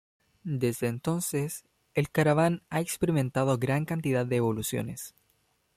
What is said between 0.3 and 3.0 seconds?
Desde entonces, el Caravan ha